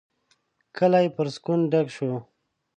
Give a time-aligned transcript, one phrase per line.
[0.77, 2.11] کلی پر سکون ډک شو.